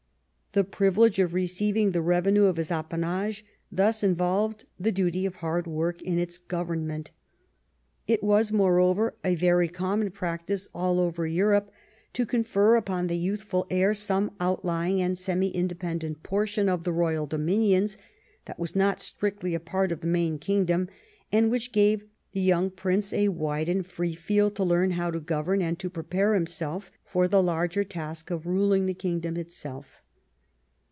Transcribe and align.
The 0.53 0.65
privilege 0.65 1.17
of 1.17 1.33
receiving 1.33 1.91
the 1.91 2.01
revenue 2.01 2.43
of 2.43 2.57
his 2.57 2.71
appanage 2.71 3.45
thus 3.71 4.03
involved 4.03 4.65
the 4.77 4.91
duty 4.91 5.25
of 5.25 5.35
hard 5.35 5.63
Avork 5.63 6.01
in 6.01 6.19
its 6.19 6.37
government. 6.37 7.11
It 8.05 8.21
was, 8.21 8.51
more 8.51 8.77
over, 8.81 9.15
a 9.23 9.35
very 9.35 9.69
common 9.69 10.11
practice 10.11 10.67
all 10.75 10.99
over 10.99 11.25
Europe 11.25 11.71
to 12.11 12.25
confer 12.25 12.75
upon 12.75 13.07
the 13.07 13.17
youthful 13.17 13.65
heir 13.69 13.93
some 13.93 14.31
outlying 14.41 15.01
and 15.01 15.17
semi 15.17 15.53
independ 15.53 16.03
ent 16.03 16.21
portion 16.21 16.67
of 16.67 16.83
the 16.83 16.91
royal 16.91 17.27
dominions 17.27 17.97
that 18.43 18.59
was 18.59 18.75
not 18.75 18.99
strictly 18.99 19.55
a 19.55 19.59
part 19.61 19.89
of 19.89 20.01
the 20.01 20.07
main 20.07 20.37
kingdom, 20.37 20.89
and 21.31 21.49
which 21.49 21.71
gave 21.71 22.03
the 22.33 22.41
young 22.41 22.69
prince 22.69 23.13
a 23.13 23.29
wide 23.29 23.69
and 23.69 23.85
free 23.87 24.15
field 24.15 24.57
to 24.57 24.65
learn 24.65 24.91
how 24.91 25.09
to 25.11 25.21
govern 25.21 25.61
and 25.61 25.79
prepare 25.93 26.33
himself 26.33 26.91
for 27.05 27.25
the 27.29 27.41
larger 27.41 27.85
task 27.85 28.29
of 28.31 28.45
ruling 28.45 28.85
the 28.85 28.93
kingdom 28.93 29.37
itself. 29.37 30.01